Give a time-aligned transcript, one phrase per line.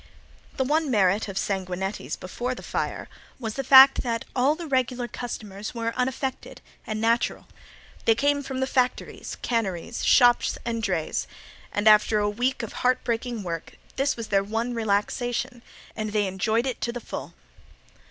[0.57, 3.07] The one merit of Sanguinetti's before the fire
[3.39, 7.45] was the fact that all the regular customers were unaffected and natural.
[8.05, 11.27] They came from the factories, canneries, shops, and drays,
[11.71, 15.61] and after a week of heart breaking work this was their one relaxation
[15.95, 17.35] and they enjoyed it to the full.